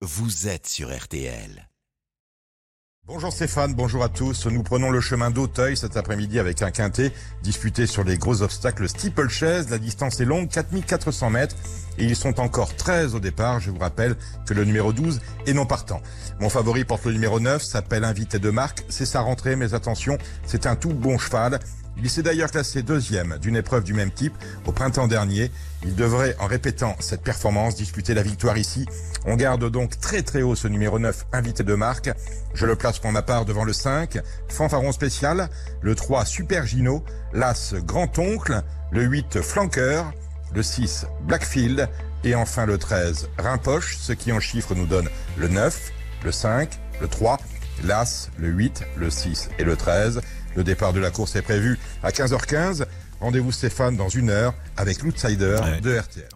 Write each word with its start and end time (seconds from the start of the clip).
vous 0.00 0.46
êtes 0.46 0.68
sur 0.68 0.96
RTL. 0.96 1.68
Bonjour 3.04 3.32
Stéphane, 3.32 3.74
bonjour 3.74 4.04
à 4.04 4.08
tous. 4.08 4.46
Nous 4.46 4.62
prenons 4.62 4.90
le 4.90 5.00
chemin 5.00 5.30
d'Auteuil 5.30 5.76
cet 5.76 5.96
après-midi 5.96 6.38
avec 6.38 6.62
un 6.62 6.70
quintet 6.70 7.12
disputé 7.42 7.86
sur 7.86 8.04
les 8.04 8.16
gros 8.16 8.42
obstacles 8.42 8.88
steeplechase. 8.88 9.70
La 9.70 9.78
distance 9.78 10.20
est 10.20 10.24
longue, 10.24 10.48
4400 10.48 11.30
mètres 11.30 11.56
et 11.98 12.04
ils 12.04 12.14
sont 12.14 12.38
encore 12.38 12.76
13 12.76 13.16
au 13.16 13.20
départ. 13.20 13.58
Je 13.58 13.72
vous 13.72 13.78
rappelle 13.78 14.14
que 14.46 14.54
le 14.54 14.64
numéro 14.64 14.92
12 14.92 15.20
est 15.46 15.52
non 15.52 15.66
partant. 15.66 16.00
Mon 16.38 16.48
favori 16.48 16.84
porte 16.84 17.06
le 17.06 17.12
numéro 17.12 17.40
9, 17.40 17.60
s'appelle 17.60 18.04
Invité 18.04 18.38
de 18.38 18.50
marque. 18.50 18.84
C'est 18.88 19.06
sa 19.06 19.22
rentrée, 19.22 19.56
mais 19.56 19.74
attention, 19.74 20.16
c'est 20.46 20.66
un 20.66 20.76
tout 20.76 20.92
bon 20.92 21.18
cheval. 21.18 21.58
Il 22.00 22.08
s'est 22.08 22.22
d'ailleurs 22.22 22.50
classé 22.50 22.82
deuxième 22.82 23.38
d'une 23.38 23.56
épreuve 23.56 23.82
du 23.82 23.92
même 23.92 24.12
type 24.12 24.34
au 24.66 24.72
printemps 24.72 25.08
dernier. 25.08 25.50
Il 25.84 25.96
devrait, 25.96 26.36
en 26.38 26.46
répétant 26.46 26.96
cette 27.00 27.22
performance, 27.22 27.74
disputer 27.74 28.14
la 28.14 28.22
victoire 28.22 28.56
ici. 28.56 28.86
On 29.26 29.34
garde 29.34 29.68
donc 29.68 29.98
très 29.98 30.22
très 30.22 30.42
haut 30.42 30.54
ce 30.54 30.68
numéro 30.68 30.98
9, 30.98 31.26
invité 31.32 31.64
de 31.64 31.74
marque. 31.74 32.10
Je 32.54 32.66
le 32.66 32.76
place 32.76 33.00
pour 33.00 33.10
ma 33.10 33.22
part 33.22 33.44
devant 33.44 33.64
le 33.64 33.72
5, 33.72 34.20
Fanfaron 34.48 34.92
spécial, 34.92 35.48
le 35.82 35.94
3, 35.96 36.24
Super 36.24 36.66
Gino, 36.66 37.04
l'As 37.32 37.74
Grand-Oncle, 37.74 38.62
le 38.92 39.02
8, 39.02 39.42
Flanqueur, 39.42 40.12
le 40.54 40.62
6, 40.62 41.06
Blackfield, 41.22 41.88
et 42.24 42.34
enfin 42.34 42.66
le 42.66 42.78
13, 42.78 43.28
Rimpoche, 43.38 43.96
ce 43.98 44.12
qui 44.12 44.32
en 44.32 44.40
chiffres 44.40 44.74
nous 44.74 44.86
donne 44.86 45.08
le 45.36 45.48
9, 45.48 45.92
le 46.24 46.32
5, 46.32 46.78
le 47.00 47.08
3, 47.08 47.38
l'As, 47.84 48.30
le 48.38 48.48
8, 48.48 48.82
le 48.96 49.10
6 49.10 49.50
et 49.58 49.64
le 49.64 49.76
13. 49.76 50.20
Le 50.56 50.64
départ 50.64 50.92
de 50.92 51.00
la 51.00 51.10
course 51.10 51.36
est 51.36 51.42
prévu 51.42 51.78
à 52.02 52.10
15h15. 52.10 52.84
Rendez-vous 53.20 53.52
Stéphane 53.52 53.96
dans 53.96 54.08
une 54.08 54.30
heure 54.30 54.54
avec 54.76 55.02
l'outsider 55.02 55.58
Ouais. 55.62 55.80
de 55.80 55.98
RTL. 55.98 56.28